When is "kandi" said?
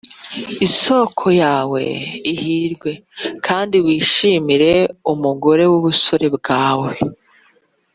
3.45-3.75